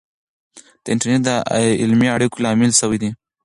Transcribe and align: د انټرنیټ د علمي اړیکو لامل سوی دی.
د 0.83 0.85
انټرنیټ 0.93 1.21
د 1.25 1.29
علمي 1.81 2.07
اړیکو 2.15 2.41
لامل 2.43 2.71
سوی 2.81 2.97
دی. 3.01 3.09